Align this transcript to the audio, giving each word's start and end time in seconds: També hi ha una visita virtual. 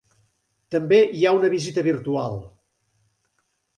També 0.75 1.01
hi 1.19 1.27
ha 1.27 1.33
una 1.39 1.51
visita 1.55 1.85
virtual. 1.91 2.41